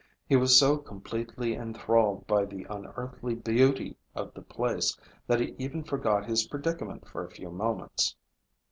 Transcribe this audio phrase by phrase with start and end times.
[0.27, 5.83] He was so completely enthralled by the unearthly beauty of the place that he even
[5.83, 8.15] forgot his predicament for a few moments.